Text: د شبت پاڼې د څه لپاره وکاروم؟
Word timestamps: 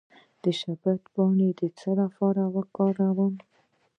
د 0.41 0.45
شبت 0.59 1.01
پاڼې 1.13 1.49
د 1.59 1.61
څه 1.79 1.89
لپاره 2.01 2.43
وکاروم؟ 2.55 3.33